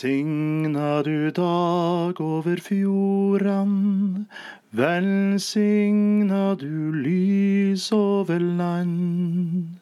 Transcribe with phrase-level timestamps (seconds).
[0.00, 4.24] Velsigna du dag over fjordan,
[4.72, 9.76] velsigna du lys over land.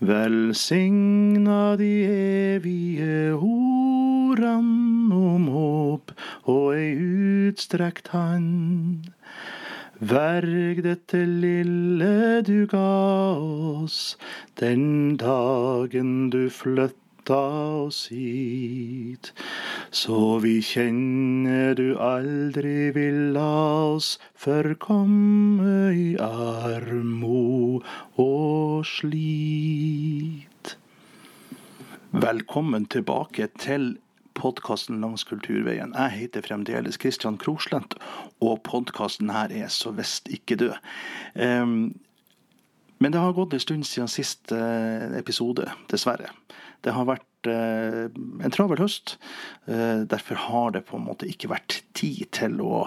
[0.00, 1.92] Velsigna de
[2.56, 6.16] evige ordan om håp
[6.48, 6.96] og ei
[7.50, 9.12] utstrekt hand.
[10.00, 14.16] Verg dette lille du ga oss
[14.56, 19.32] den dagen du flytta oss hit.
[19.90, 27.80] Så vi kjenner du aldri vil la oss forkomme i armo
[28.20, 30.76] og slit.
[32.14, 33.94] Velkommen tilbake til
[34.34, 35.94] podkasten Langs kulturveien.
[35.94, 37.94] Jeg heter fremdeles Kristian Kroslent,
[38.42, 40.74] og podkasten her er så visst ikke død.
[41.34, 41.94] Um,
[42.98, 44.58] men det har gått en stund siden siste
[45.18, 46.30] episode, dessverre.
[46.84, 48.06] Det har vært uh,
[48.44, 49.16] en travel høst.
[49.68, 52.86] Uh, derfor har det på en måte ikke vært tid til å,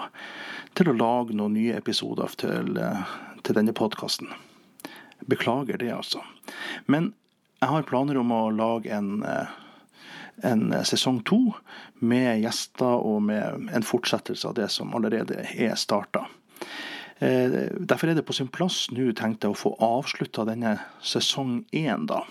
[0.78, 3.06] til å lage noen nye episoder til, uh,
[3.42, 4.30] til denne podkasten.
[5.28, 6.22] Beklager det, altså.
[6.86, 7.12] Men
[7.58, 9.24] jeg har planer om å lage en
[10.46, 11.38] en sesong to
[11.98, 16.28] med gjester og med en fortsettelse av det som allerede er starta.
[17.18, 21.64] Eh, derfor er det på sin plass nå, tenkte jeg, å få avslutta denne sesong
[21.74, 22.22] én, da.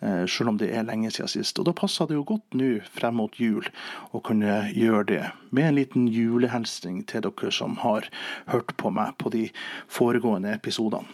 [0.00, 1.58] Eh, selv om det er lenge siden sist.
[1.58, 3.66] Og da passer det jo godt nå frem mot jul
[4.14, 8.06] å kunne gjøre det med en liten julehelsing til dere som har
[8.52, 9.48] hørt på meg på de
[9.90, 11.10] foregående episodene.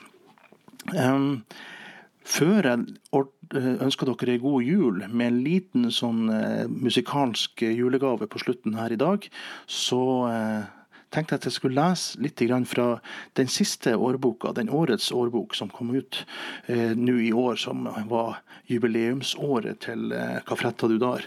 [2.27, 2.85] Før jeg
[3.17, 6.29] eh, ønsker dere ei god jul med en liten sånn
[6.71, 9.27] musikalsk julegave på slutten her i dag,
[9.67, 10.65] så uh,
[11.15, 13.01] tenkte at jeg skulle lese litt fra
[13.39, 16.25] den siste årboka, den årets årbok som kom ut
[16.67, 21.27] eh, nå i år, som var jubileumsåret til uh, Kafretta Dudar.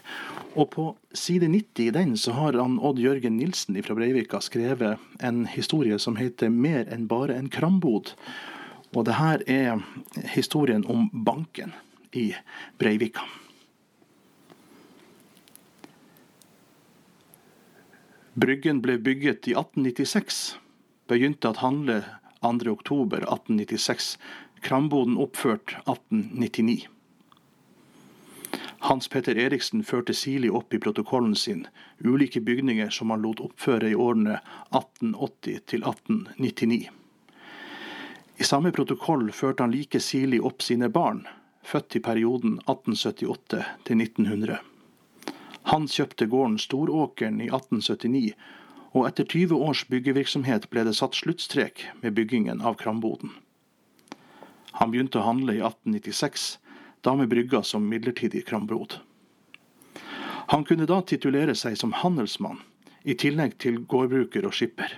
[0.60, 0.86] Og på
[1.16, 6.00] side 90 i den så har han Odd Jørgen Nilsen fra Breivika skrevet en historie
[6.00, 8.16] som heter 'Mer enn bare en krambod'.
[8.96, 9.80] Og det her er
[10.34, 11.74] historien om banken
[12.14, 12.34] i
[12.80, 13.22] Breivika.
[18.40, 20.60] Bryggen ble bygget i 1896.
[21.08, 22.04] Begynte at handle
[22.42, 24.18] 2.10.1896.
[24.62, 26.88] Kramboden oppført 1899.
[28.80, 31.66] Hans Petter Eriksen førte sirlig opp i protokollen sin
[32.00, 34.40] ulike bygninger som han lot oppføre i årene
[34.72, 36.88] 1880 til 1899.
[38.40, 41.26] I samme protokoll førte han like sirlig opp sine barn,
[41.60, 44.62] født i perioden 1878 til 1900.
[45.70, 48.32] Han kjøpte gården Storåkeren i 1879,
[48.98, 53.36] og etter 20 års byggevirksomhet ble det satt sluttstrek med byggingen av Kramboden.
[54.80, 56.48] Han begynte å handle i 1896,
[57.06, 58.98] da med brygga som midlertidig krambod.
[60.50, 62.64] Han kunne da titulere seg som handelsmann,
[63.06, 64.98] i tillegg til gårdbruker og skipper.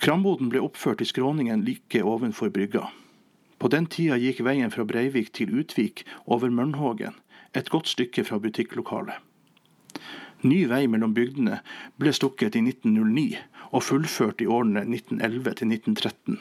[0.00, 2.84] Kramboden ble oppført i skråningen like ovenfor brygga.
[3.56, 7.16] På den tida gikk veien fra Breivik til Utvik over Mørnhågen,
[7.54, 9.16] et godt stykke fra butikklokalet.
[10.42, 11.60] Ny vei mellom bygdene
[12.00, 13.26] ble stukket i 1909
[13.70, 16.38] og fullført i årene 1911 til 1913.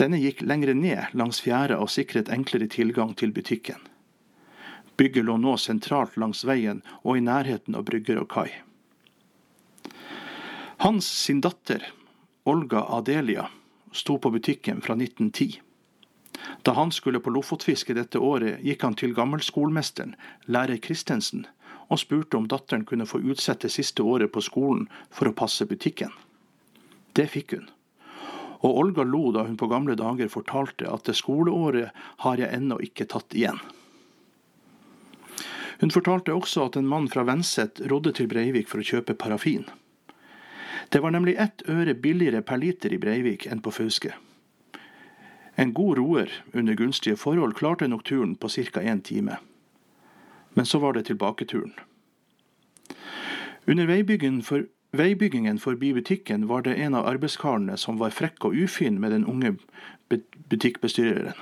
[0.00, 3.80] Denne gikk lengre ned langs fjæra og sikret enklere tilgang til butikken.
[4.96, 8.48] Bygget lå nå sentralt langs veien og i nærheten av brygger og kai.
[10.82, 11.84] Hans sin datter,
[12.48, 13.46] Olga Adelia,
[13.92, 15.60] sto på butikken fra 1910.
[16.62, 20.14] Da han skulle på lofotfiske dette året, gikk han til gammelskolmesteren,
[20.46, 21.46] lærer Christensen,
[21.92, 26.12] og spurte om datteren kunne få utsette siste året på skolen for å passe butikken.
[27.12, 27.68] Det fikk hun.
[28.62, 31.90] Og Olga lo da hun på gamle dager fortalte at det skoleåret
[32.24, 33.58] har jeg ennå ikke tatt igjen.
[35.82, 39.66] Hun fortalte også at en mann fra Venset rodde til Breivik for å kjøpe parafin.
[40.94, 44.12] Det var nemlig ett øre billigere per liter i Breivik enn på Fauske.
[45.62, 48.80] En god roer under gunstige forhold klarte nok turen på ca.
[48.80, 49.36] én time.
[50.54, 51.72] Men så var det tilbaketuren.
[53.66, 58.58] Under veibyggingen, for, veibyggingen forbi butikken var det en av arbeidskarene som var frekk og
[58.58, 59.54] ufin med den unge
[60.48, 61.38] butikkbestyreren.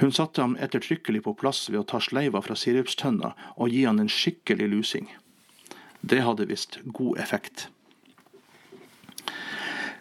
[0.00, 4.00] Hun satte ham ettertrykkelig på plass ved å ta sleiva fra sirupstønna og gi han
[4.00, 5.12] en skikkelig lusing.
[6.00, 7.68] Det hadde visst god effekt.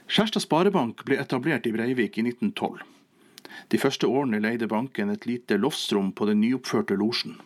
[0.05, 2.83] Skjærstad Sparebank ble etablert i Breivik i 1912.
[3.73, 7.39] De første årene leide banken et lite loftsrom på den nyoppførte losjen.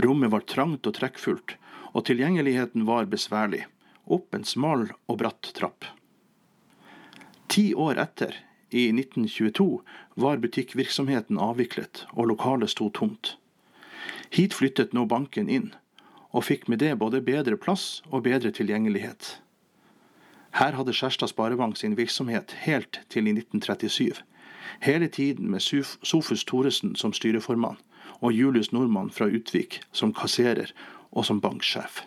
[0.00, 1.58] Rommet var trangt og trekkfullt,
[1.92, 3.66] og tilgjengeligheten var besværlig,
[4.08, 5.84] opp en smal og bratt trapp.
[7.52, 8.32] Ti år etter,
[8.72, 9.68] i 1922,
[10.16, 13.36] var butikkvirksomheten avviklet, og lokalet sto tomt.
[14.32, 15.74] Hit flyttet nå banken inn,
[16.32, 19.36] og fikk med det både bedre plass og bedre tilgjengelighet.
[20.52, 24.12] Her hadde Skjærstad Sparebank sin virksomhet helt til i 1937,
[24.80, 25.60] hele tiden med
[26.02, 27.78] Sofus Thoresen som styreformann
[28.20, 30.72] og Julius Nordmann fra Utvik som kasserer
[31.10, 32.02] og som banksjef.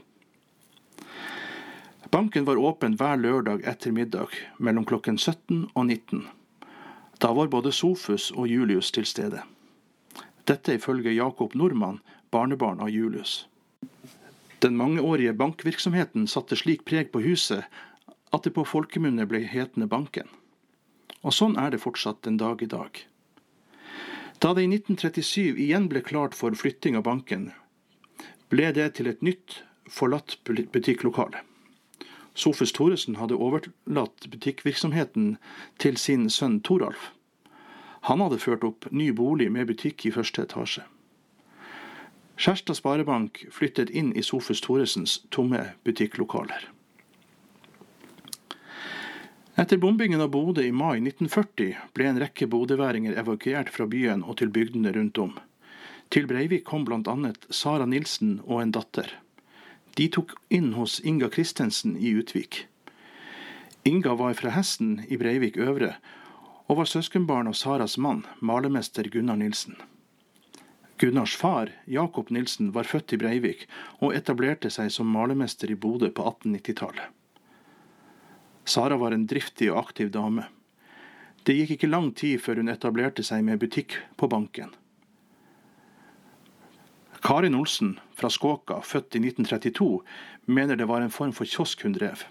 [2.12, 6.28] Banken var åpen hver lørdag ettermiddag mellom klokken 17 og 19.
[7.22, 9.42] Da var både Sofus og Julius til stede.
[10.48, 12.00] Dette ifølge Jakob Nordmann,
[12.32, 13.48] barnebarn av Julius.
[14.62, 17.66] Den mangeårige bankvirksomheten satte slik preg på huset
[18.34, 20.30] at det på folkemunne ble hetende Banken.
[21.26, 23.02] Og sånn er det fortsatt den dag i dag.
[24.42, 27.52] Da det i 1937 igjen ble klart for flytting av banken,
[28.52, 31.42] ble det til et nytt, forlatt butikklokale.
[32.36, 35.38] Sofus Thoresen hadde overlatt butikkvirksomheten
[35.80, 37.12] til sin sønn Toralf.
[38.10, 40.84] Han hadde ført opp ny bolig med butikk i første etasje.
[42.36, 46.68] Skjærstad Sparebank flyttet inn i Sofus Thoresens tomme butikklokaler.
[49.56, 54.42] Etter bombingen av Bodø i mai 1940 ble en rekke bodøværinger evakuert fra byen og
[54.42, 55.32] til bygdene rundt om.
[56.12, 57.32] Til Breivik kom bl.a.
[57.50, 59.08] Sara Nilsen og en datter.
[59.96, 62.66] De tok inn hos Inga Christensen i Utvik.
[63.88, 65.96] Inga var fra Hesten i Breivik Øvre,
[66.68, 69.80] og var søskenbarn av Saras mann, malermester Gunnar Nilsen.
[71.00, 73.70] Gunnars far, Jakob Nilsen, var født i Breivik
[74.02, 77.15] og etablerte seg som malermester i Bodø på 1890-tallet.
[78.66, 80.48] Sara var en driftig og aktiv dame.
[81.46, 84.74] Det gikk ikke lang tid før hun etablerte seg med butikk på banken.
[87.26, 90.02] Karin Olsen fra Skåka, født i 1932,
[90.46, 92.26] mener det var en form for kiosk hun drev.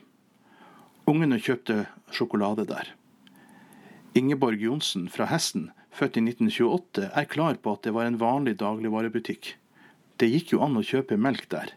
[1.10, 1.84] Ungene kjøpte
[2.14, 2.92] sjokolade der.
[4.14, 8.56] Ingeborg Johnsen fra Hessen, født i 1928, er klar på at det var en vanlig
[8.62, 9.56] dagligvarebutikk.
[10.18, 11.74] Det gikk jo an å kjøpe melk der.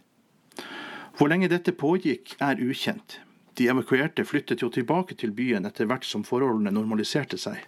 [1.18, 3.18] Hvor lenge dette pågikk, er ukjent.
[3.57, 7.63] De evakuerte flyttet jo tilbake til byen etter hvert som forholdene normaliserte seg.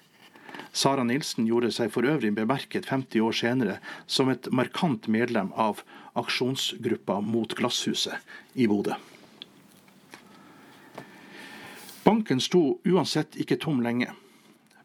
[0.71, 5.81] Sara Nilsen gjorde seg for øvrig bemerket 50 år senere som et markant medlem av
[6.19, 8.21] aksjonsgruppa mot Glasshuset
[8.53, 8.93] i Bodø.
[12.05, 14.11] Banken sto uansett ikke tom lenge.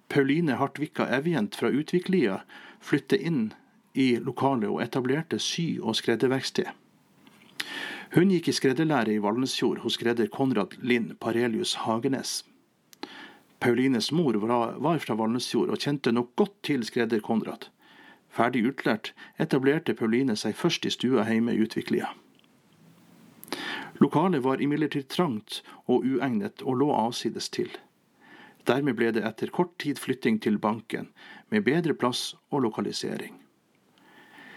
[0.08, 2.40] Pauline Hartvika Evjent fra Utviklia
[2.80, 3.44] flyttet inn
[3.92, 6.72] i lokalet og etablerte sy- og skredderverksted.
[8.14, 12.44] Hun gikk i skredderlære i Valnesfjord hos skredder Konrad Lind Parelius Hagenes.
[13.58, 17.66] Paulines mor var fra Valnesfjord og kjente nok godt til skredder Konrad.
[18.30, 19.10] Ferdig utlært
[19.42, 22.12] etablerte Pauline seg først i stua hjemme i Utviklia.
[23.98, 27.72] Lokalet var imidlertid trangt og uegnet og lå avsides til.
[28.70, 31.10] Dermed ble det etter kort tid flytting til banken,
[31.50, 33.40] med bedre plass og lokalisering.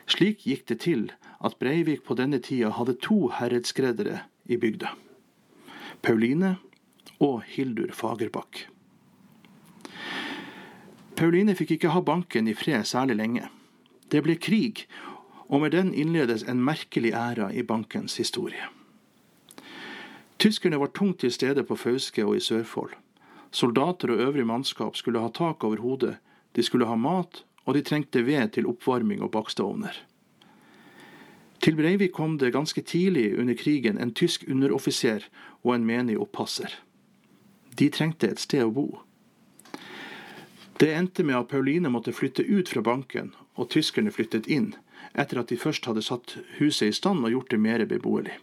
[0.08, 1.10] Slik gikk det til
[1.44, 4.94] at Breivik på denne tida hadde to herredsskreddere i bygda.
[6.02, 6.56] Pauline
[7.20, 8.68] og Hildur Fagerbakk.
[11.18, 13.48] Pauline fikk ikke ha banken i fred særlig lenge.
[14.12, 14.86] Det ble krig,
[15.50, 18.70] og med den innledes en merkelig æra i bankens historie.
[20.38, 22.94] Tyskerne var tungt til stede på Fauske og i Sørfold.
[23.52, 26.18] Soldater og øvrig mannskap skulle ha tak over hodet,
[26.56, 29.92] de skulle ha mat, og de trengte ved til oppvarming og bakstovner.
[31.60, 35.26] Til Breivik kom det ganske tidlig under krigen en tysk underoffiser
[35.64, 36.72] og en menig oppasser.
[37.80, 38.88] De trengte et sted å bo.
[40.80, 44.76] Det endte med at Pauline måtte flytte ut fra banken, og tyskerne flyttet inn,
[45.18, 48.38] etter at de først hadde satt huset i stand og gjort det mer beboelig.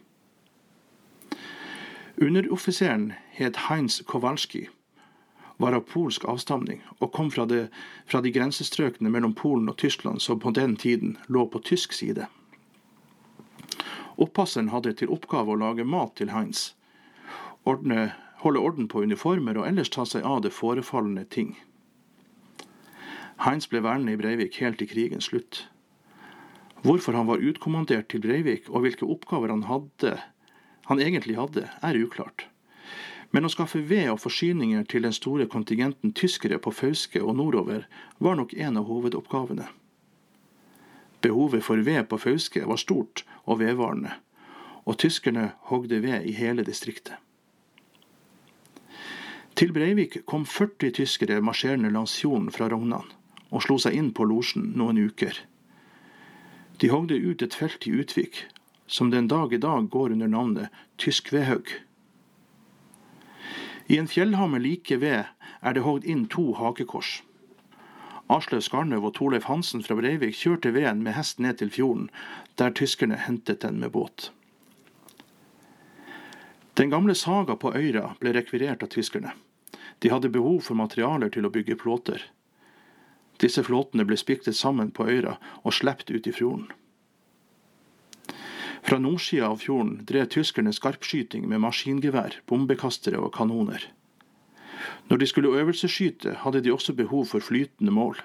[2.19, 4.67] Underoffiseren het Heinz Kowalski,
[5.57, 7.67] var av polsk avstamning og kom fra, det,
[8.05, 12.27] fra de grensestrøkene mellom Polen og Tyskland som på den tiden lå på tysk side.
[14.15, 16.73] Oppasseren hadde til oppgave å lage mat til Heinz,
[17.67, 21.55] ordne, holde orden på uniformer og ellers ta seg av det forefallende ting.
[23.43, 25.65] Heinz ble værende i Breivik helt til krigens slutt.
[26.85, 30.19] Hvorfor han var utkommandert til Breivik, og hvilke oppgaver han, hadde,
[30.87, 32.45] han egentlig hadde, er uklart.
[33.31, 37.87] Men å skaffe ved og forsyninger til den store kontingenten tyskere på Fauske og nordover
[38.19, 39.67] var nok en av hovedoppgavene.
[41.21, 44.13] Behovet for ved på Fauske var stort og vedvarende,
[44.85, 47.17] og tyskerne hogde ved i hele distriktet.
[49.55, 53.07] Til Breivik kom 40 tyskere marsjerende langs fjorden fra Rognan
[53.55, 55.37] og slo seg inn på losjen noen uker.
[56.81, 58.41] De hogde ut et felt i Utvik,
[58.85, 61.71] som den dag i dag går under navnet Tyskvedhaug.
[63.87, 65.25] I en fjellhammer like ved
[65.61, 67.19] er det hogd inn to hakekors.
[68.33, 72.07] Aslaug Skarnøv og Torleif Hansen fra Breivik kjørte veden med hest ned til fjorden,
[72.57, 74.31] der tyskerne hentet den med båt.
[76.75, 79.35] Den gamle saga på Øyra ble rekvirert av tyskerne.
[80.01, 82.25] De hadde behov for materialer til å bygge flåter.
[83.39, 86.67] Disse flåtene ble spiktet sammen på Øyra og sluppet ut i fjorden.
[88.85, 93.81] Fra nordsida av fjorden drev tyskerne skarpskyting med maskingevær, bombekastere og kanoner.
[95.09, 98.19] Når de skulle øvelsesskyte, hadde de også behov for flytende mål.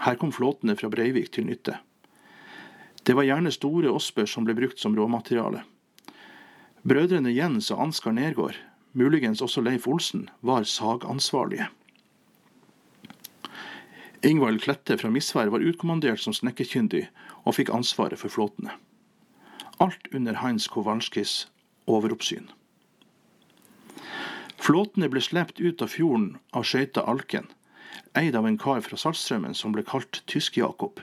[0.00, 1.76] Her kom flåtene fra Breivik til nytte.
[3.04, 5.60] Det var gjerne store osper som ble brukt som råmateriale.
[6.80, 8.56] Brødrene Jens og Ansgar Nergård,
[8.96, 11.68] muligens også Leif Olsen, var sagansvarlige.
[14.24, 17.06] Ingvald Klette fra Misvær var utkommandert som snekkerkyndig
[17.44, 18.72] og fikk ansvaret for flåtene.
[19.78, 21.46] Alt under Heinz Kowalskis
[21.86, 22.48] overoppsyn.
[24.56, 27.50] Flåtene ble slept ut av fjorden av skøyta Alken,
[28.16, 31.02] eid av en kar fra Saltstraumen som ble kalt Tysk-Jakob.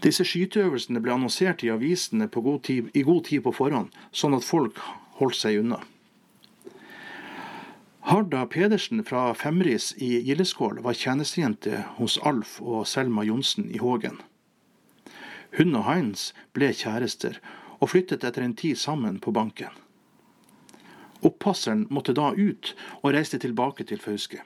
[0.00, 4.46] Disse skyteøvelsene ble annonsert i avisene god tid, i god tid på forhånd, sånn at
[4.46, 4.78] folk
[5.18, 5.82] holdt seg unna.
[8.06, 14.22] Harda Pedersen fra Femris i Gildeskål var tjenestejente hos Alf og Selma Johnsen i Hågen.
[15.58, 17.40] Hun og Heinz ble kjærester,
[17.80, 19.72] og flyttet etter en tid sammen på banken.
[21.26, 24.40] Oppasseren måtte da ut, og reiste tilbake til Fauske.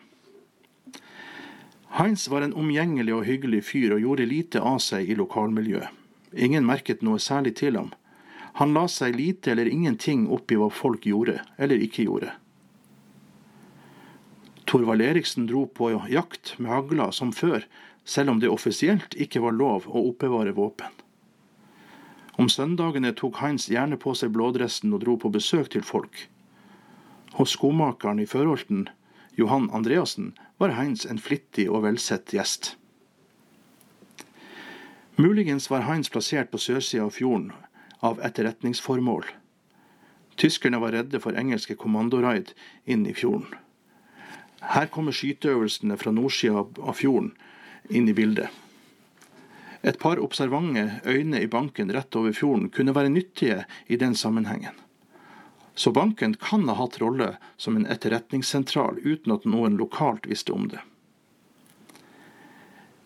[1.94, 5.92] Heinz var en omgjengelig og hyggelig fyr og gjorde lite av seg i lokalmiljøet.
[6.34, 7.92] Ingen merket noe særlig til ham.
[8.58, 12.32] Han la seg lite eller ingenting opp i hva folk gjorde eller ikke gjorde.
[14.64, 17.66] Torvald Eriksen dro på jakt med hagla som før,
[18.04, 20.90] selv om det offisielt ikke var lov å oppbevare våpen.
[22.36, 26.26] Om søndagene tok Heinz gjerne på seg blådressen og dro på besøk til folk.
[27.38, 28.88] Hos skomakeren i Førholten
[29.36, 32.76] Johan Andreassen, var Heinz en flittig og velsett gjest.
[35.18, 37.50] Muligens var Heinz plassert på sørsida av fjorden
[38.04, 39.26] av etterretningsformål.
[40.38, 42.52] Tyskerne var redde for engelske kommandoraid
[42.86, 43.50] inn i fjorden.
[44.72, 47.34] Her kommer skyteøvelsene fra nordsida av fjorden
[47.90, 48.48] inn i bildet.
[49.84, 54.72] Et par observante øyne i banken rett over fjorden kunne være nyttige i den sammenhengen.
[55.74, 60.70] Så banken kan ha hatt rolle som en etterretningssentral uten at noen lokalt visste om
[60.72, 60.80] det.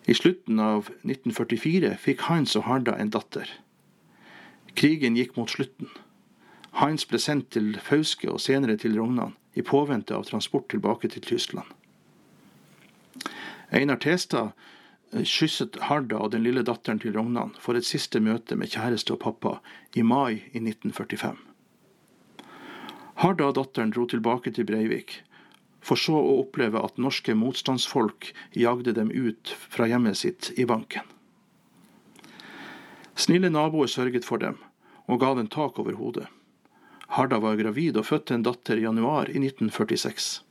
[0.09, 3.49] I slutten av 1944 fikk Heinz og Harda en datter.
[4.79, 5.89] Krigen gikk mot slutten.
[6.79, 11.25] Heinz ble sendt til Fauske og senere til Rognan i påvente av transport tilbake til
[11.27, 11.67] Tyskland.
[13.75, 14.53] Einar Testad
[15.11, 19.21] kysset Harda og den lille datteren til Rognan for et siste møte med kjæreste og
[19.25, 19.57] pappa
[19.97, 21.35] i mai i 1945.
[23.19, 25.19] Harda og datteren dro tilbake til Breivik,
[25.83, 31.03] for så å oppleve at norske motstandsfolk jagde dem ut fra hjemmet sitt i banken.
[33.19, 34.55] Snille naboer sørget for dem,
[35.11, 36.29] og ga dem tak over hodet.
[37.15, 40.43] Harda var gravid og fødte en datter i januar i 1946.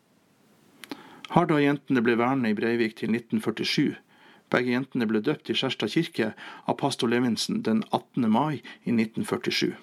[1.30, 3.94] Harda og jentene ble værende i Breivik til 1947.
[4.50, 6.32] Begge jentene ble døpt i Skjærstad kirke
[6.66, 8.26] av pastor Levinsen den 18.
[8.32, 9.74] mai i 1947.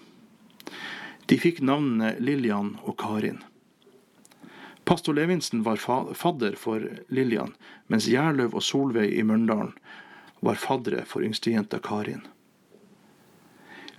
[1.30, 3.40] De fikk navnene Lillian og Karin.
[4.86, 7.56] Pastor Levinsen var fadder for Lillian,
[7.88, 9.74] mens Gjerløv og Solveig i Mørndalen
[10.46, 12.26] var faddere for yngstejenta Karin.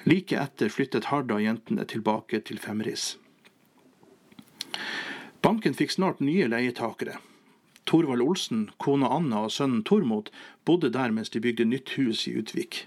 [0.06, 3.16] Like etter flyttet Harda jentene tilbake til Femris.
[5.42, 7.16] Banken fikk snart nye leietakere.
[7.90, 10.30] Torvald Olsen, kona Anna og sønnen Tormod
[10.62, 12.84] bodde der mens de bygde nytt hus i Utvik.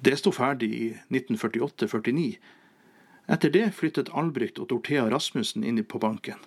[0.00, 2.24] Det sto ferdig i 1948-49,
[3.28, 6.40] etter det flyttet Albrigt og Dorthea Rasmussen inn på banken.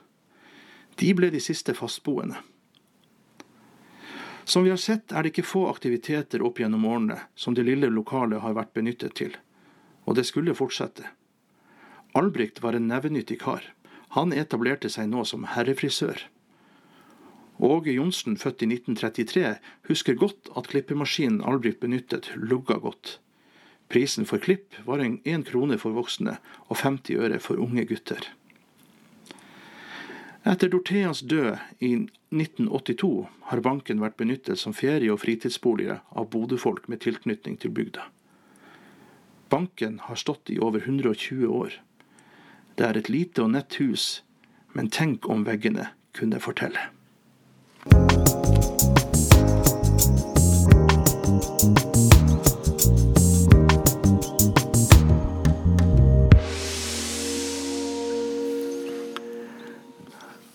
[0.97, 2.41] De ble de siste fastboende.
[4.49, 7.93] Som vi har sett, er det ikke få aktiviteter opp gjennom årene som det lille
[7.93, 9.37] lokalet har vært benyttet til,
[10.05, 11.09] og det skulle fortsette.
[12.15, 13.65] Albrigt var en nevenyttig kar.
[14.15, 16.27] Han etablerte seg nå som herrefrisør.
[17.59, 19.57] Åge Johnsen, født i 1933,
[19.89, 23.19] husker godt at klippemaskinen Albrigt benyttet, lugga godt.
[23.89, 28.31] Prisen for klipp var én krone for voksne og 50 øre for unge gutter.
[30.45, 31.93] Etter Dortheas død i
[32.29, 38.03] 1982 har banken vært benyttet som ferie- og fritidsboliger av bodøfolk med tilknytning til bygda.
[39.49, 41.73] Banken har stått i over 120 år.
[42.75, 44.23] Det er et lite og nett hus,
[44.73, 46.89] men tenk om veggene kunne fortelle.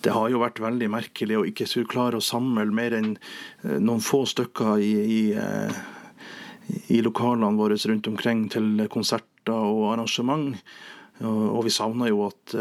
[0.01, 3.15] Det har jo vært veldig merkelig å ikke skulle klare å samle mer enn
[3.63, 5.23] noen få stykker i, i,
[6.93, 10.57] i lokalene våre rundt omkring til konserter og arrangement.
[11.21, 12.55] Og vi savner jo at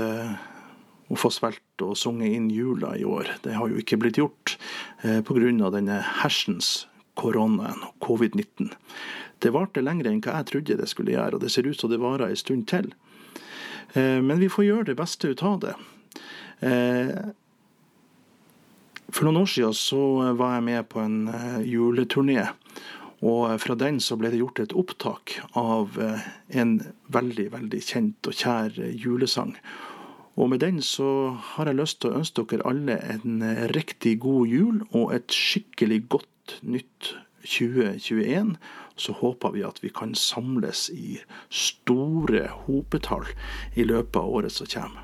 [1.09, 3.31] å få spilt og sunget inn jula i år.
[3.43, 4.55] Det har jo ikke blitt gjort
[5.03, 5.71] eh, pga.
[5.73, 6.87] denne hersens
[7.17, 8.71] koronaen og covid-19.
[9.39, 11.89] Det varte lenger enn hva jeg trodde det skulle gjøre, og det ser ut som
[11.89, 12.93] det varer en stund til.
[13.93, 15.75] Eh, men vi får gjøre det beste ut av det.
[16.59, 17.15] Eh,
[19.09, 20.01] for noen år siden så
[20.37, 22.51] var jeg med på en eh, juleturné.
[23.25, 26.27] Og fra den så ble det gjort et opptak av eh,
[26.61, 26.77] en
[27.11, 29.55] veldig, veldig kjent og kjær julesang.
[30.39, 33.43] Og med den så har jeg lyst til å ønske dere alle en
[33.75, 37.11] riktig god jul og et skikkelig godt nytt
[37.43, 38.55] 2021.
[38.95, 41.19] Så håper vi at vi kan samles i
[41.51, 43.27] store hopetall
[43.75, 45.03] i løpet av året som kommer.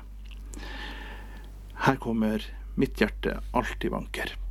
[1.84, 2.44] Her kommer
[2.76, 4.45] Mitt hjerte alltid vanker.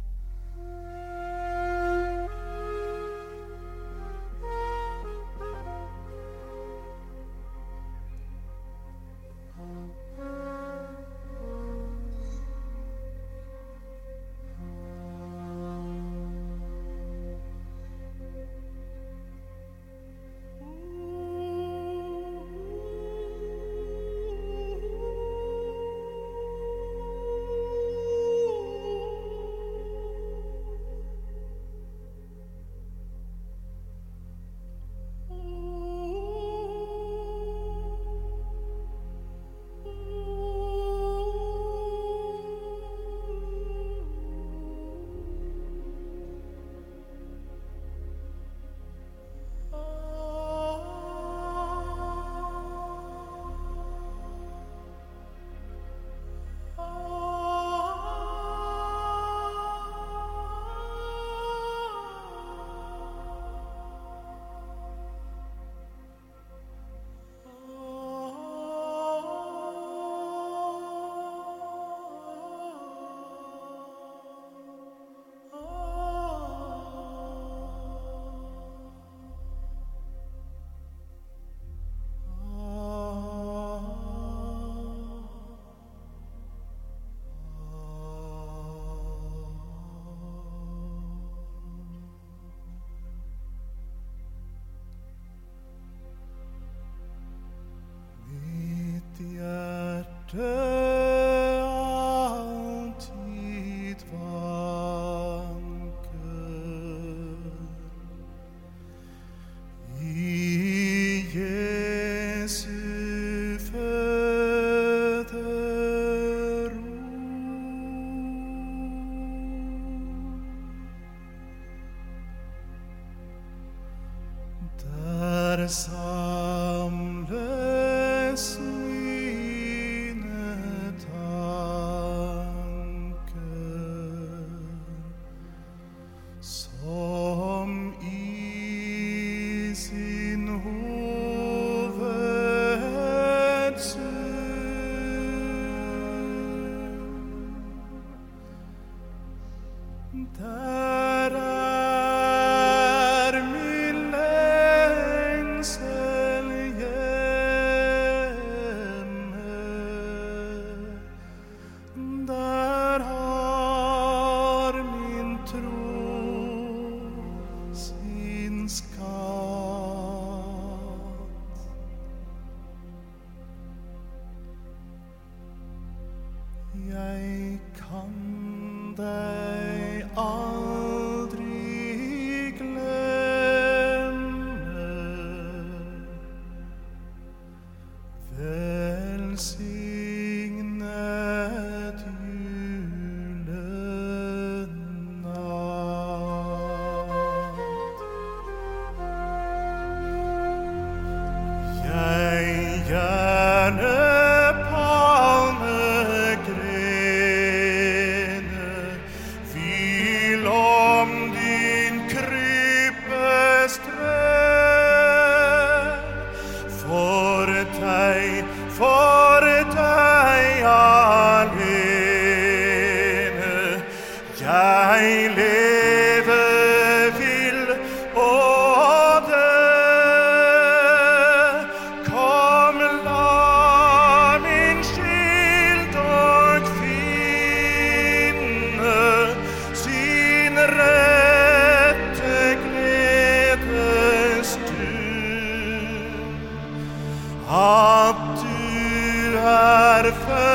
[124.83, 125.67] Dar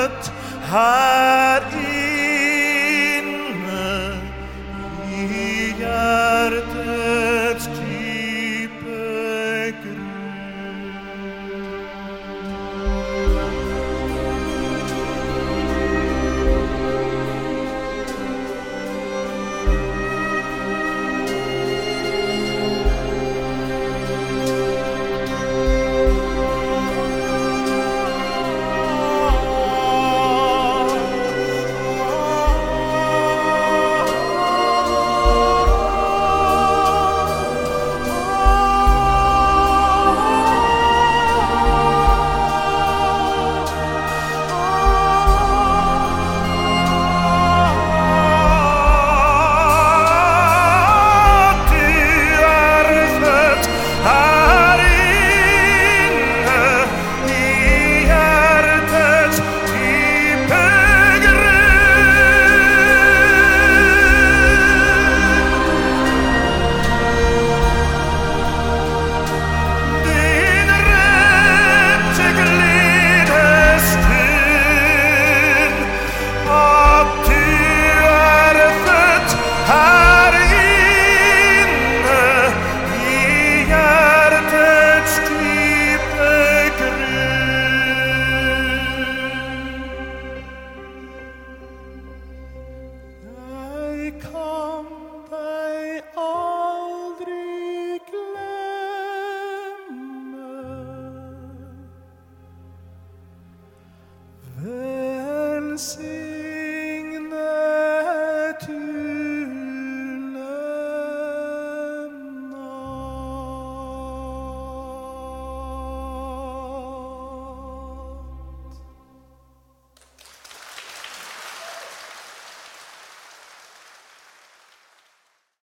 [0.00, 0.32] er født
[0.70, 1.89] her